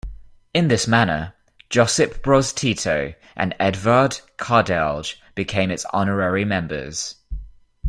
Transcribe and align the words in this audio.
In 0.51 0.67
this 0.67 0.87
manner, 0.87 1.35
Josip 1.69 2.23
Broz- 2.23 2.55
Tito 2.55 3.13
and 3.35 3.53
Edvard 3.59 4.19
Kardelj 4.39 5.13
became 5.35 5.69
its 5.69 5.85
honorary 5.93 6.43
members. 6.43 7.17